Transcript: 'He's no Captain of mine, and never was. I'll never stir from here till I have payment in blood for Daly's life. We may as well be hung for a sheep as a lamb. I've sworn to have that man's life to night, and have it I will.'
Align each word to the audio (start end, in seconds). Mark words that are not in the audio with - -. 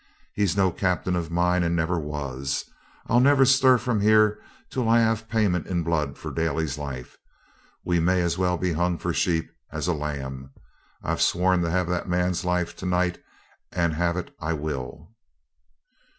'He's 0.33 0.57
no 0.57 0.71
Captain 0.71 1.15
of 1.15 1.29
mine, 1.29 1.61
and 1.61 1.75
never 1.75 1.99
was. 1.99 2.65
I'll 3.05 3.19
never 3.19 3.45
stir 3.45 3.77
from 3.77 4.01
here 4.01 4.41
till 4.71 4.89
I 4.89 4.97
have 4.99 5.29
payment 5.29 5.67
in 5.67 5.83
blood 5.83 6.17
for 6.17 6.31
Daly's 6.31 6.79
life. 6.79 7.19
We 7.85 7.99
may 7.99 8.23
as 8.23 8.35
well 8.35 8.57
be 8.57 8.73
hung 8.73 8.97
for 8.97 9.11
a 9.11 9.13
sheep 9.13 9.51
as 9.71 9.87
a 9.87 9.93
lamb. 9.93 10.53
I've 11.03 11.21
sworn 11.21 11.61
to 11.61 11.69
have 11.69 11.87
that 11.89 12.09
man's 12.09 12.43
life 12.43 12.75
to 12.77 12.87
night, 12.87 13.21
and 13.71 13.93
have 13.93 14.17
it 14.17 14.33
I 14.39 14.53
will.' 14.53 15.13